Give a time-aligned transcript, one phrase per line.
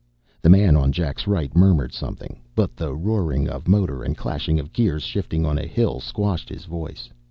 [0.41, 4.73] The man on Jack's right murmured something, but the roaring of motor and clashing of
[4.73, 7.09] gears shifting on a hill squashed his voice.